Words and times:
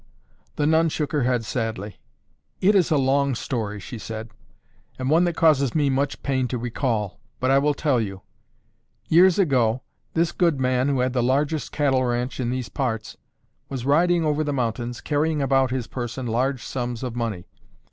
The 0.55 0.65
nun 0.65 0.89
shook 0.89 1.11
her 1.11 1.21
head 1.25 1.45
sadly. 1.45 1.99
"It 2.59 2.73
is 2.73 2.89
a 2.89 2.97
long 2.97 3.35
story," 3.35 3.79
she 3.79 3.99
said, 3.99 4.31
"and 4.97 5.11
one 5.11 5.25
that 5.25 5.35
causes 5.35 5.75
me 5.75 5.91
much 5.91 6.23
pain 6.23 6.47
to 6.47 6.57
recall, 6.57 7.19
but 7.39 7.51
I 7.51 7.59
will 7.59 7.75
tell 7.75 8.01
you. 8.01 8.23
Years 9.09 9.37
ago 9.37 9.83
this 10.15 10.31
good 10.31 10.59
man, 10.59 10.87
who 10.89 11.01
had 11.01 11.13
the 11.13 11.21
largest 11.21 11.71
cattle 11.71 12.03
ranch 12.03 12.39
in 12.39 12.49
these 12.49 12.67
parts, 12.67 13.15
was 13.69 13.85
riding 13.85 14.25
over 14.25 14.43
the 14.43 14.51
mountains 14.53 15.01
carrying 15.01 15.39
about 15.39 15.69
his 15.69 15.85
person 15.85 16.25
large 16.25 16.63
sums 16.63 17.03
of 17.03 17.15
money. 17.15 17.45